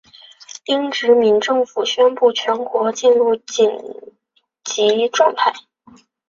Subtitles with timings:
[0.65, 3.69] 英殖民政府宣布全国进入紧
[4.63, 5.53] 急状态。